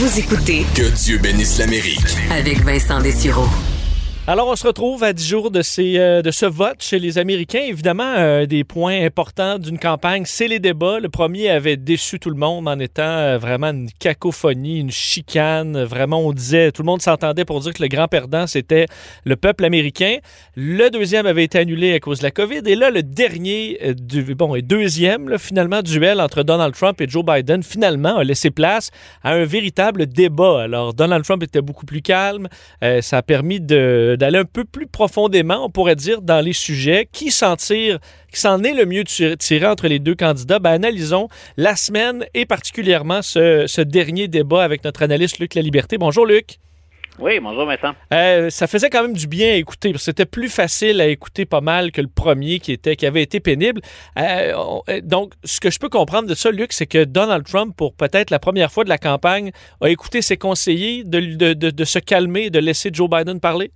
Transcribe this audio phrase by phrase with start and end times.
[0.00, 2.16] Vous écoutez Que Dieu bénisse l'Amérique.
[2.30, 3.46] avec Vincent Dessureau.
[4.32, 7.64] Alors, on se retrouve à 10 jours euh, de ce vote chez les Américains.
[7.66, 11.00] Évidemment, euh, des points importants d'une campagne, c'est les débats.
[11.00, 15.82] Le premier avait déçu tout le monde en étant euh, vraiment une cacophonie, une chicane.
[15.82, 18.86] Vraiment, on disait, tout le monde s'entendait pour dire que le grand perdant, c'était
[19.24, 20.18] le peuple américain.
[20.54, 22.62] Le deuxième avait été annulé à cause de la COVID.
[22.66, 27.24] Et là, le dernier, euh, bon, et deuxième, finalement, duel entre Donald Trump et Joe
[27.24, 28.92] Biden, finalement, a laissé place
[29.24, 30.62] à un véritable débat.
[30.62, 32.46] Alors, Donald Trump était beaucoup plus calme.
[33.00, 37.08] Ça a permis de d'aller un peu plus profondément, on pourrait dire, dans les sujets.
[37.10, 37.98] Qui s'en tire,
[38.32, 40.58] qui s'en est le mieux tir- tiré entre les deux candidats?
[40.58, 45.62] Ben, analysons la semaine et particulièrement ce, ce dernier débat avec notre analyste Luc La
[45.62, 45.96] Liberté.
[45.98, 46.58] Bonjour Luc.
[47.18, 47.94] Oui, bonjour Vincent.
[48.14, 49.92] Euh, ça faisait quand même du bien à écouter.
[49.98, 53.40] C'était plus facile à écouter pas mal que le premier qui était qui avait été
[53.40, 53.82] pénible.
[54.18, 57.44] Euh, on- euh, donc, ce que je peux comprendre de ça, Luc, c'est que Donald
[57.44, 59.50] Trump, pour peut-être la première fois de la campagne,
[59.82, 63.38] a écouté ses conseillers de, de- de- de se calmer et de laisser Joe Biden
[63.38, 63.70] parler?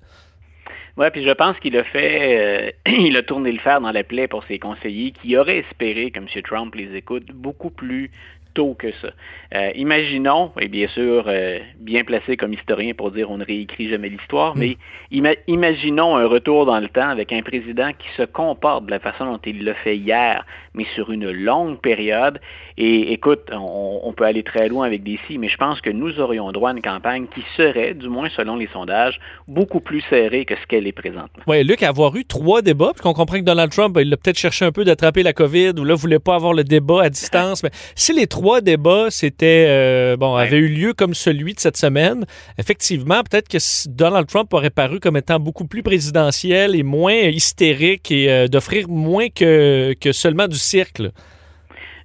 [0.96, 4.04] Oui, puis je pense qu'il a fait, euh, il a tourné le fer dans la
[4.04, 6.26] plaie pour ses conseillers qui auraient espéré que M.
[6.44, 8.12] Trump les écoute beaucoup plus
[8.54, 9.08] tôt que ça.
[9.54, 13.88] Euh, imaginons, et bien sûr, euh, bien placé comme historien pour dire on ne réécrit
[13.88, 14.76] jamais l'histoire, mais
[15.12, 18.98] ima- imaginons un retour dans le temps avec un président qui se comporte de la
[19.00, 22.40] façon dont il l'a fait hier, mais sur une longue période.
[22.76, 25.90] Et écoute, on, on peut aller très loin avec des si, mais je pense que
[25.90, 29.18] nous aurions droit à une campagne qui serait, du moins selon les sondages,
[29.48, 31.42] beaucoup plus serrée que ce qu'elle est présentement.
[31.46, 34.38] Oui, Luc, avoir eu trois débats, puis qu'on comprend que Donald Trump, il a peut-être
[34.38, 37.62] cherché un peu d'attraper la COVID ou là, voulait pas avoir le débat à distance.
[37.64, 40.42] Mais si les trois débats, c'était, euh, bon, Ouais.
[40.42, 42.24] avaient eu lieu comme celui de cette semaine,
[42.58, 48.10] effectivement, peut-être que Donald Trump aurait paru comme étant beaucoup plus présidentiel et moins hystérique
[48.10, 51.02] et euh, d'offrir moins que, que seulement du cirque.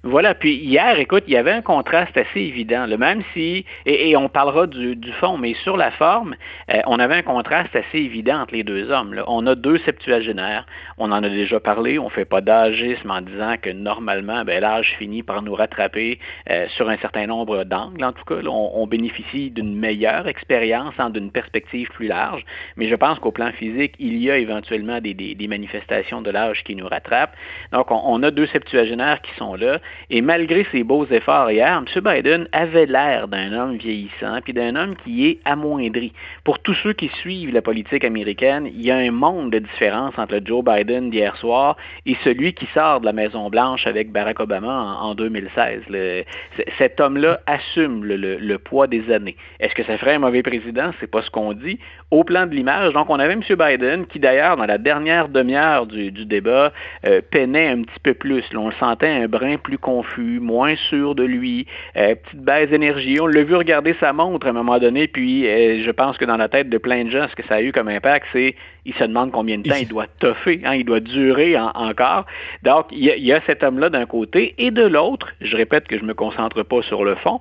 [0.04, 0.10] Là.
[0.10, 4.16] Voilà, puis hier, écoute, il y avait un contraste assez évident, là, même si, et,
[4.16, 6.34] on parlera du, fond, mais sur la forme,
[6.70, 9.22] euh, on avait un contraste assez évident entre les deux hommes.
[9.26, 10.66] On a deux septuagénaires,
[10.98, 14.94] on en a déjà parlé, on fait pas d'âgisme en disant que normalement, ben, l'âge
[14.98, 16.18] finit par nous rattraper
[16.50, 18.40] euh, sur un certain nombre d'angles, en tout cas.
[18.46, 22.44] on, bénéficie d'une meilleure expérience, hein, d'une perspective plus large,
[22.76, 26.74] mais je pense qu'au plan physique, il y a éventuellement des, manifestations de l'âge qui
[26.74, 27.36] nous rattrapent.
[27.72, 29.78] Donc, on, on a deux septuagénaires qui sont là.
[30.10, 32.00] Et malgré ses beaux efforts hier, M.
[32.02, 36.12] Biden avait l'air d'un homme vieillissant, puis d'un homme qui est amoindri.
[36.44, 40.14] Pour tous ceux qui suivent la politique américaine, il y a un monde de différence
[40.18, 44.40] entre le Joe Biden d'hier soir et celui qui sort de la Maison-Blanche avec Barack
[44.40, 44.68] Obama
[45.00, 45.82] en, en 2016.
[45.88, 46.24] Le-
[46.56, 49.36] c- cet homme-là assume le, poids des années.
[49.60, 50.90] Est-ce que ça ferait un mauvais président?
[51.00, 51.78] C'est pas ce qu'on dit.
[52.10, 53.42] Au plan de l'image, donc on avait M.
[53.48, 56.72] Biden qui, d'ailleurs, dans la dernière demi-heure du, débat,
[57.06, 58.44] euh, peinait un petit peu plus.
[58.56, 63.18] On le sentait un brin plus confus, moins sûr de lui, euh, petite baisse d'énergie.
[63.20, 66.24] On l'a vu regarder sa montre à un moment donné, puis euh, je pense que
[66.24, 68.54] dans la tête de plein de gens, ce que ça a eu comme impact, c'est
[68.84, 72.24] il se demande combien de temps il doit toffer, hein, il doit durer en- encore.
[72.62, 75.98] Donc, il y y a cet homme-là d'un côté, et de l'autre, je répète que
[75.98, 77.40] je me concentre pas sur le fond,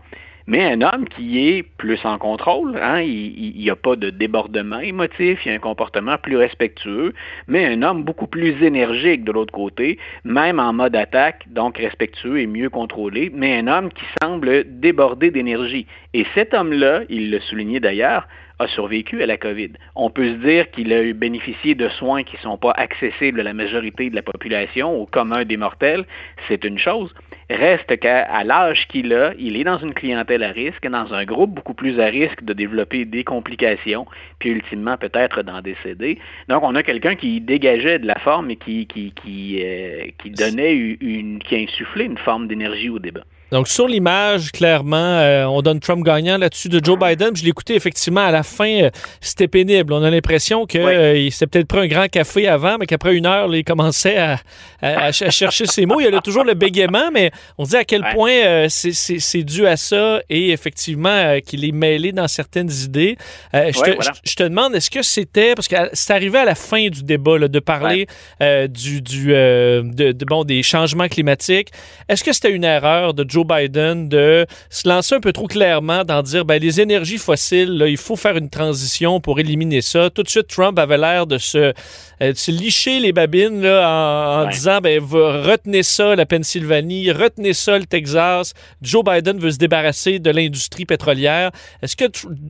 [0.50, 4.80] mais un homme qui est plus en contrôle, hein, il n'y a pas de débordement
[4.80, 7.14] émotif, il a un comportement plus respectueux,
[7.48, 12.40] mais un homme beaucoup plus énergique de l'autre côté, même en mode attaque, donc respectueux
[12.40, 15.86] et mieux contrôlé, mais un homme qui semble déborder d'énergie.
[16.16, 18.28] Et cet homme-là, il l'a souligné d'ailleurs,
[18.60, 19.72] a survécu à la COVID.
[19.96, 23.40] On peut se dire qu'il a eu bénéficié de soins qui ne sont pas accessibles
[23.40, 26.06] à la majorité de la population, au commun des mortels,
[26.48, 27.14] c'est une chose.
[27.50, 31.56] Reste qu'à l'âge qu'il a, il est dans une clientèle à risque, dans un groupe
[31.56, 34.06] beaucoup plus à risque de développer des complications,
[34.38, 36.20] puis ultimement peut-être d'en décéder.
[36.48, 40.30] Donc on a quelqu'un qui dégageait de la forme et qui, qui, qui, euh, qui
[40.30, 43.24] donnait une, qui insufflait une forme d'énergie au débat.
[43.52, 47.36] Donc, sur l'image, clairement, euh, on donne Trump gagnant là-dessus de Joe Biden.
[47.36, 48.90] Je l'ai écouté effectivement à la fin, euh,
[49.22, 49.92] c'était pénible.
[49.94, 51.32] On a l'impression qu'il Oui.
[51.32, 54.34] s'était peut-être pris un grand café avant, mais qu'après une heure, là, il commençait à,
[54.82, 56.00] à- à ch- à chercher ses mots.
[56.00, 58.14] Il y a toujours le bégaiement, mais on dit à quel Ouais.
[58.14, 63.18] point euh, c'est- dû à ça et effectivement euh, qu'il est mêlé dans certaines idées.
[63.56, 64.12] Euh, je, Ouais, te, voilà.
[64.24, 66.88] je- je te demande, est-ce que c'était, parce que euh, c'est arrivé à la fin
[66.90, 68.06] du débat là, de parler
[68.42, 71.70] euh, du, du euh, de, de- bon des changements climatiques.
[72.10, 76.04] Est-ce que c'était une erreur de Joe Biden de se lancer un peu trop clairement
[76.04, 80.10] dans dire ben les énergies fossiles, là, il faut faire une transition pour éliminer ça.
[80.10, 81.74] Tout de suite, Trump avait l'air de se, euh,
[82.20, 84.52] de se licher les babines là, en, en Ouais.
[84.52, 88.54] disant ben retenez ça la Pennsylvanie, retenez ça le Texas.
[88.82, 91.52] Joe Biden veut se débarrasser de l'industrie pétrolière.
[91.82, 92.06] Est-ce que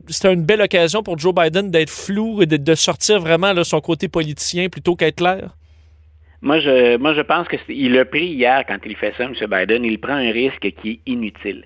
[0.08, 3.64] c'était une belle occasion pour Joe Biden d'être flou et de, de sortir vraiment là,
[3.64, 5.50] son côté politicien plutôt qu'être clair?
[6.42, 9.24] Moi, je, moi, je pense que c'est- il a pris hier, quand il fait ça,
[9.24, 9.34] M.
[9.34, 11.64] Biden, il prend un risque qui est inutile.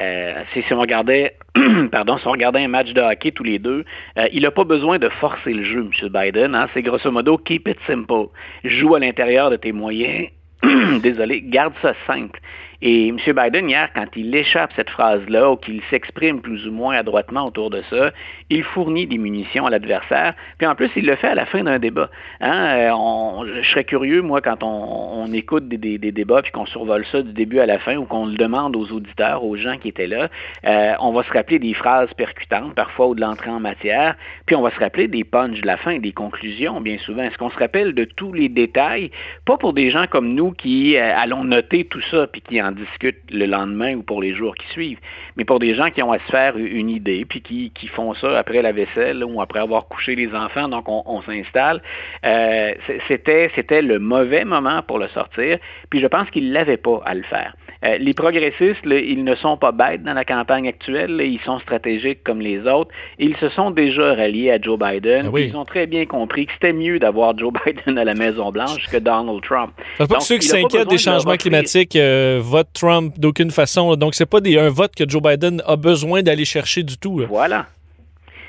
[0.00, 1.36] Euh, si on regardait
[1.92, 3.84] pardon, si on regardait un match de hockey tous les deux,
[4.18, 6.08] euh, il n'a pas besoin de forcer le jeu, M.
[6.08, 6.54] Biden.
[6.54, 6.68] Hein?
[6.72, 8.28] C'est grosso modo keep it simple.
[8.64, 10.28] Joue à l'intérieur de tes moyens.
[11.02, 12.40] Désolé, garde ça simple.
[12.86, 13.16] Et M.
[13.16, 17.70] Biden, hier, quand il échappe cette phrase-là, ou qu'il s'exprime plus ou moins adroitement autour
[17.70, 18.12] de ça,
[18.50, 20.34] il fournit des munitions à l'adversaire.
[20.58, 22.10] Puis en plus, il le fait à la fin d'un débat.
[22.42, 22.92] Hein?
[22.92, 27.32] Euh, je serais curieux, moi, quand on, écoute des, débats, puis qu'on survole ça du
[27.32, 30.28] début à la fin, ou qu'on le demande aux auditeurs, aux gens qui étaient là,
[30.66, 34.14] euh, on va se rappeler des phrases percutantes, parfois, ou de l'entrée en matière,
[34.44, 37.22] puis on va se rappeler des punches de la fin, des conclusions, bien souvent.
[37.22, 39.10] Est-ce qu'on se rappelle de tous les détails?
[39.46, 42.73] Pas pour des gens comme nous qui euh, allons noter tout ça, puis qui en
[42.74, 44.98] discutent le lendemain ou pour les jours qui suivent,
[45.36, 48.14] mais pour des gens qui ont à se faire une idée, puis qui, qui font
[48.14, 51.80] ça après la vaisselle ou après avoir couché les enfants, donc on, s'installe.
[52.24, 52.74] Euh,
[53.08, 55.58] c'était, le mauvais moment pour le sortir,
[55.90, 57.54] puis je pense qu'il l'avait pas à le faire.
[57.84, 62.24] Euh, les progressistes, ils ne sont pas bêtes dans la campagne actuelle, ils sont stratégiques
[62.24, 62.90] comme les autres.
[63.18, 65.30] Ils se sont déjà ralliés à Joe Biden.
[65.32, 68.88] Ah ils ont très bien compris que c'était mieux d'avoir Joe Biden à la Maison-Blanche
[68.90, 69.72] que Donald Trump.
[69.98, 73.94] Pas que ceux qui s'inquiètent des changements climatiques euh, votent Trump d'aucune façon.
[73.96, 77.22] Donc, c'est pas des, un vote que Joe Biden a besoin d'aller chercher du tout.
[77.28, 77.66] Voilà.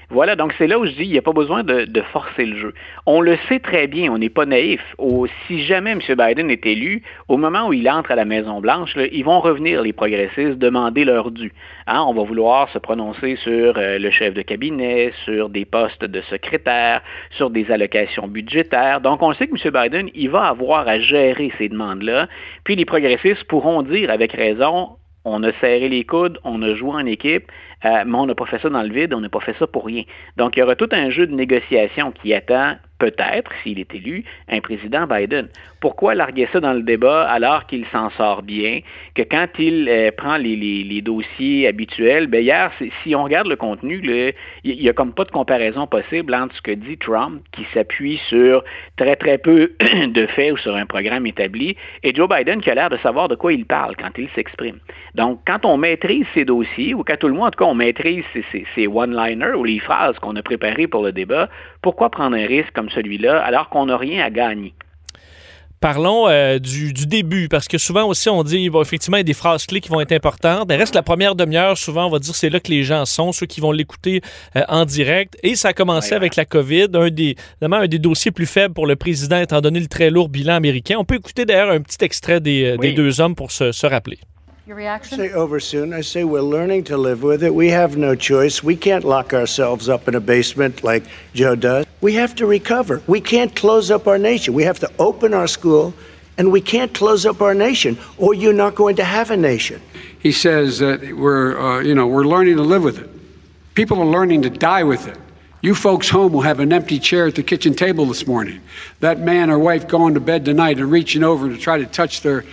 [0.09, 2.57] Voilà, donc c'est là où je dis, il n'y a pas besoin de, forcer le
[2.57, 2.73] jeu.
[3.05, 4.81] On le sait très bien, on n'est pas naïf.
[5.47, 5.99] si jamais M.
[5.99, 9.93] Biden est élu, au moment où il entre à la Maison-Blanche, ils vont revenir, les
[9.93, 11.53] progressistes, demander leur dû.
[11.87, 16.05] Hein, on va vouloir se prononcer sur euh, le chef de cabinet, sur des postes
[16.05, 19.01] de secrétaire, sur des allocations budgétaires.
[19.01, 19.83] Donc, on sait que M.
[19.83, 22.27] Biden, il va avoir à gérer ces demandes-là.
[22.63, 24.89] Puis les progressistes pourront dire avec raison,
[25.25, 27.51] on a serré les coudes, on a joué en équipe,
[27.83, 29.67] euh, mais on n'a pas fait ça dans le vide, on n'a pas fait ça
[29.67, 30.03] pour rien.
[30.37, 34.23] Donc, il y aura tout un jeu de négociation qui attend peut-être, s'il est élu,
[34.49, 35.47] un président Biden.
[35.79, 38.79] Pourquoi larguer ça dans le débat alors qu'il s'en sort bien,
[39.13, 42.71] que quand il euh, prend les, dossiers habituels, ben hier,
[43.03, 44.01] si on regarde le contenu,
[44.63, 48.19] il n'y a comme pas de comparaison possible entre ce que dit Trump, qui s'appuie
[48.29, 48.63] sur
[48.97, 49.71] très très peu
[50.07, 53.27] de faits ou sur un programme établi, et Joe Biden qui a l'air de savoir
[53.27, 54.79] de quoi il parle quand il s'exprime.
[55.13, 57.75] Donc, quand on maîtrise ces dossiers, ou quand tout le monde, en tout cas, on
[57.75, 61.49] maîtrise ces, one-liners ou les phrases qu'on a préparées pour le débat,
[61.81, 64.73] pourquoi prendre un risque comme celui-là alors qu'on n'a rien à gagner?
[65.81, 69.23] Parlons euh, du, début, parce que souvent aussi, on dit, bon, effectivement, il y a
[69.25, 70.67] des phrases clés qui vont être importantes.
[70.71, 73.31] Il reste la première demi-heure, souvent, on va dire, c'est là que les gens sont,
[73.31, 74.21] ceux qui vont l'écouter
[74.55, 75.37] euh, en direct.
[75.43, 78.87] Et ça a commencé avec la COVID, un des, un des dossiers plus faibles pour
[78.87, 80.95] le président, étant donné le très lourd bilan américain.
[80.97, 84.17] On peut écouter d'ailleurs un petit extrait des, euh, deux hommes pour se rappeler.
[84.67, 85.19] Your reaction?
[85.19, 85.93] I say over soon.
[85.93, 87.53] I say we're learning to live with it.
[87.53, 88.63] We have no choice.
[88.63, 91.03] We can't lock ourselves up in a basement like
[91.35, 91.85] Joe does.
[92.05, 93.01] We have to recover.
[93.07, 94.53] We can't close up our nation.
[94.53, 95.91] We have to open our school,
[96.37, 99.81] and we can't close up our nation, or you're not going to have a nation.
[100.19, 103.09] He says that we're, uh, you know, we're learning to live with it.
[103.73, 105.17] People are learning to die with it.
[105.61, 108.61] You folks home will have an empty chair at the kitchen table this morning.
[108.99, 112.21] That man or wife going to bed tonight and reaching over to try to touch
[112.21, 112.45] their,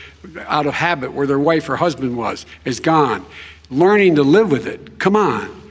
[0.47, 3.27] out of habit where their wife or husband was, is gone.
[3.69, 4.99] Learning to live with it.
[4.99, 5.62] Come on.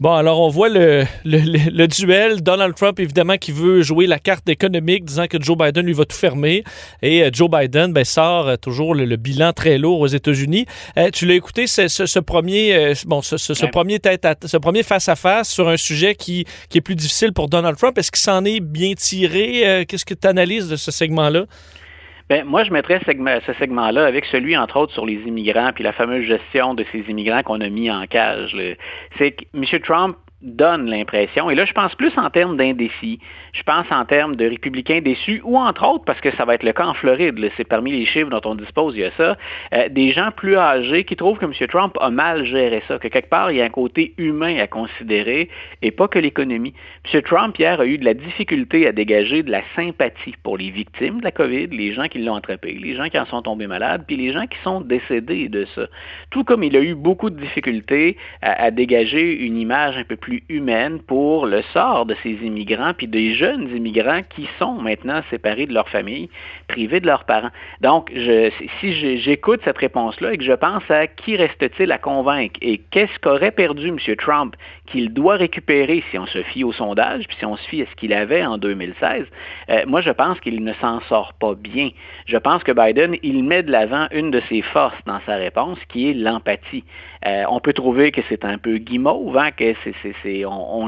[0.00, 2.42] Bon, alors on voit le, le, duel.
[2.42, 6.04] Donald Trump, évidemment, qui veut jouer la carte économique, disant que Joe Biden lui va
[6.04, 6.64] tout fermer.
[7.00, 10.66] Et euh, Joe Biden ben, sort euh, toujours le, bilan très lourd aux États-Unis.
[10.98, 14.82] Euh, tu l'as écouté, ce, ce, premier, bon, ce, ce, premier tête à, ce premier
[14.82, 17.96] face à face sur un sujet qui, qui est plus difficile pour Donald Trump.
[17.96, 19.86] Est-ce qu'il s'en est bien tiré?
[19.88, 21.46] Qu'est-ce que tu analyses de ce segment-là?
[22.30, 25.92] Ben, moi, je mettrais ce segment-là avec celui, entre autres, sur les immigrants, puis la
[25.92, 28.56] fameuse gestion de ces immigrants qu'on a mis en cage.
[29.18, 29.64] C'est que M.
[29.82, 33.18] Trump donne l'impression, et là je pense plus en termes d'indécis,
[33.52, 36.62] je pense en termes de républicains déçus, ou entre autres, parce que ça va être
[36.62, 39.36] le cas en Floride, c'est parmi les chiffres dont on dispose, il y a ça,
[39.74, 41.52] euh, des gens plus âgés qui trouvent que M.
[41.68, 44.66] Trump a mal géré ça, que quelque part il y a un côté humain à
[44.66, 45.48] considérer,
[45.82, 46.74] et pas que l'économie.
[47.12, 47.22] M.
[47.22, 51.18] Trump, hier, a eu de la difficulté à dégager de la sympathie pour les victimes
[51.18, 54.04] de la COVID, les gens qui l'ont attrapé, les gens qui en sont tombés malades,
[54.06, 55.82] puis les gens qui sont décédés de ça.
[56.30, 60.16] Tout comme il a eu beaucoup de difficultés à, à dégager une image un peu
[60.16, 65.22] plus humaine pour le sort de ces immigrants, puis des jeunes immigrants qui sont maintenant
[65.30, 66.28] séparés de leur famille,
[66.68, 67.50] privés de leurs parents.
[67.80, 68.12] Donc,
[68.80, 73.18] si j'écoute cette réponse-là et que je pense à qui reste-t-il à convaincre et qu'est-ce
[73.20, 73.98] qu'aurait perdu M.
[74.16, 74.54] Trump
[74.90, 77.86] qu'il doit récupérer si on se fie au sondage, puis si on se fie à
[77.86, 79.26] ce qu'il avait en 2016,
[79.70, 81.90] euh, moi je pense qu'il ne s'en sort pas bien.
[82.26, 85.78] Je pense que Biden, il met de l'avant une de ses forces dans sa réponse,
[85.88, 86.84] qui est l'empathie.
[87.26, 89.50] Euh, on peut trouver que c'est un peu guimauve, hein,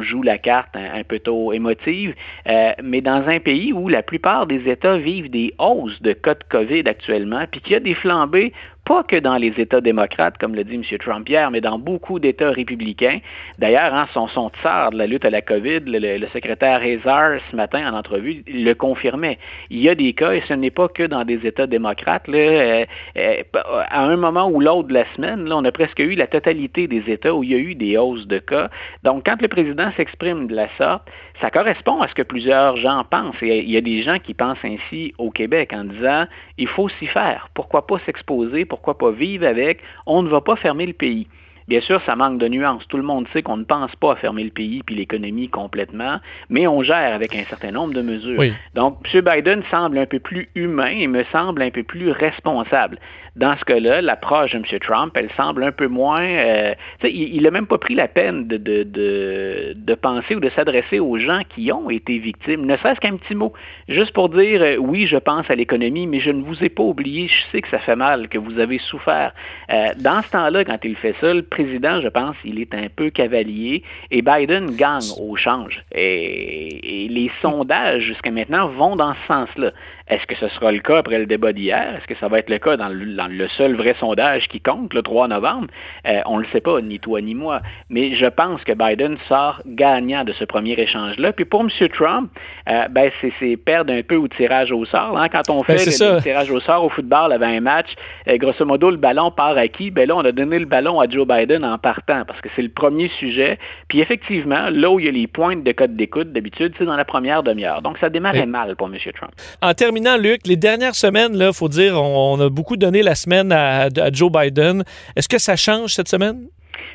[0.02, 2.14] joue la carte un, peu trop émotive,
[2.48, 6.34] euh, mais dans un pays où la plupart des États vivent des hausses de cas
[6.34, 8.52] de COVID actuellement, puis qu'il y a des flambées
[8.84, 10.98] pas que dans les États démocrates, comme le dit M.
[10.98, 13.20] Trump hier, mais dans beaucoup d'États républicains.
[13.58, 17.56] D'ailleurs, hein, son, son tsar de la lutte à la COVID, le, secrétaire Hazar, ce
[17.56, 19.38] matin en entrevue, le confirmait.
[19.70, 22.26] Il y a des cas, et ce n'est pas que dans des États démocrates.
[22.26, 22.84] Là, euh,
[23.16, 26.26] euh, à un moment ou l'autre de la semaine, là, on a presque eu la
[26.26, 28.68] totalité des États où il y a eu des hausses de cas.
[29.04, 31.08] Donc, quand le président s'exprime de la sorte,
[31.40, 33.42] ça correspond à ce que plusieurs gens pensent.
[33.42, 36.26] Et il y a des gens qui pensent ainsi au Québec en disant
[36.58, 37.48] il faut s'y faire.
[37.54, 38.64] Pourquoi pas s'exposer?
[38.72, 39.80] Pourquoi pas vivre avec?
[40.06, 41.26] On ne va pas fermer le pays.
[41.68, 42.88] Bien sûr, ça manque de nuances.
[42.88, 46.16] Tout le monde sait qu'on ne pense pas à fermer le pays puis l'économie complètement,
[46.48, 48.42] mais on gère avec un certain nombre de mesures.
[48.74, 49.20] Donc, M.
[49.20, 52.98] Biden semble un peu plus humain et me semble un peu plus responsable.
[53.34, 54.64] Dans ce cas-là, l'approche de M.
[54.80, 56.22] Trump, elle semble un peu moins...
[56.22, 60.50] Euh, il n'a même pas pris la peine de, de, de, de penser ou de
[60.50, 63.52] s'adresser aux gens qui ont été victimes, ne serait-ce qu'un petit mot,
[63.88, 66.82] juste pour dire, euh, oui, je pense à l'économie, mais je ne vous ai pas
[66.82, 69.32] oublié, je sais que ça fait mal, que vous avez souffert.
[69.70, 72.88] Euh, dans ce temps-là, quand il fait ça, le président, je pense, il est un
[72.94, 75.82] peu cavalier et Biden gagne au change.
[75.94, 79.72] Et, et les sondages jusqu'à maintenant vont dans ce sens-là.
[80.08, 81.96] Est-ce que ce sera le cas après le débat d'hier?
[81.96, 85.02] Est-ce que ça va être le cas dans le, seul vrai sondage qui compte, le
[85.02, 85.68] 3 novembre?
[86.06, 87.60] Euh, on ne le sait pas, ni toi ni moi.
[87.88, 91.32] Mais je pense que Biden sort gagnant de ce premier échange-là.
[91.32, 91.68] Puis pour M.
[91.88, 92.30] Trump,
[92.68, 95.18] euh, ben c'est perdre un peu au tirage au sort.
[95.18, 95.28] Hein.
[95.28, 97.94] Quand on ben, fait le, tirage au sort au football avant un match,
[98.28, 99.90] euh, grosso modo, le ballon part à qui?
[99.90, 102.62] Ben là, on a donné le ballon à Joe Biden en partant parce que c'est
[102.62, 103.58] le premier sujet.
[103.88, 106.96] Puis effectivement, là où il y a les pointes de code d'écoute, d'habitude, c'est dans
[106.96, 107.82] la première demi-heure.
[107.82, 108.96] Donc ça démarrait mal pour M.
[109.14, 109.32] Trump.
[109.60, 113.52] En terminant, Luc, les dernières semaines, il faut dire, on, a beaucoup donné la semaine
[113.52, 114.84] à Joe Biden.
[115.16, 116.46] Est-ce que ça change cette semaine?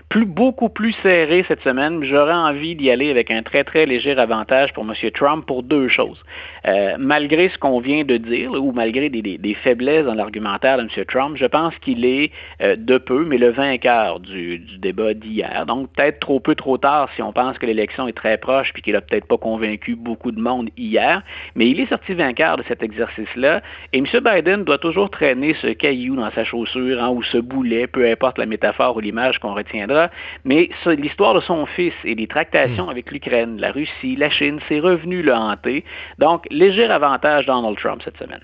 [0.10, 2.04] Plus, beaucoup plus serré cette semaine.
[2.04, 4.94] J'aurais envie d'y aller avec un très, très léger avantage pour M.
[5.12, 6.24] Trump pour deux choses.
[6.66, 11.06] Euh, malgré ce qu'on vient de dire, ou malgré des, faiblesses dans l'argumentaire de M.
[11.06, 15.66] Trump, je pense qu'il est euh, de peu, mais le vainqueur du, débat d'hier.
[15.66, 18.82] Donc, peut-être trop peu, trop tard si on pense que l'élection est très proche puis
[18.82, 21.22] qu'il n'a peut-être pas convaincu beaucoup de monde hier.
[21.56, 23.62] Mais il est sorti vainqueur de cet exercice-là.
[23.92, 24.06] Et M.
[24.24, 28.38] Biden doit toujours traîner ce caillou dans sa chaussure hein, ou ce boulet, peu importe
[28.38, 29.97] la métaphore ou l'image qu'on retiendra
[30.46, 32.90] mais l'histoire de son fils et les tractations hmm.
[32.90, 35.84] avec l'Ukraine, la Russie, la Chine, c'est revenu le hanter.
[36.20, 38.42] Donc, léger avantage Donald Trump cette semaine.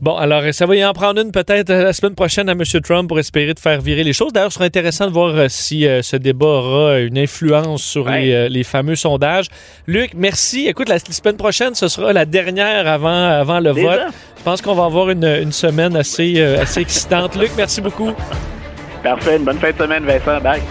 [0.00, 2.62] Bon, alors ça va y en prendre une peut-être euh, la semaine prochaine à M.
[2.84, 4.32] Trump pour espérer de faire virer les choses.
[4.32, 8.08] D'ailleurs, ce sera intéressant de voir euh, si euh, ce débat aura une influence sur
[8.08, 9.46] les, fameux sondages.
[9.88, 10.68] Luc, merci.
[10.68, 14.00] Écoute, la, semaine prochaine, ce sera la dernière avant, avant le vote.
[14.36, 17.34] Je pense qu'on va avoir une, une semaine assez, assez excitante.
[17.34, 18.12] Luc, merci beaucoup.
[19.02, 19.36] Parfait.
[19.36, 20.40] Une bonne fin de semaine, Vincent.
[20.40, 20.62] Bye.